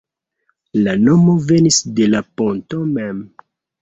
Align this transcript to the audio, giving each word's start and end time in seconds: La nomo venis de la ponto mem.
La 0.87 0.95
nomo 1.01 1.35
venis 1.51 1.77
de 1.99 2.07
la 2.15 2.23
ponto 2.43 2.81
mem. 2.97 3.21